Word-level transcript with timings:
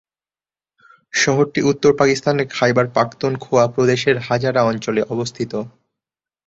শহরটি 1.13 1.59
উত্তর 1.71 1.91
পাকিস্তানের 1.95 2.47
খাইবার 2.49 2.87
পাখতুনখোয়া 2.95 3.65
প্রদেশের 3.67 4.17
হাজারা 4.27 4.61
অঞ্চলে 4.63 5.01
অবস্থিত। 5.05 5.51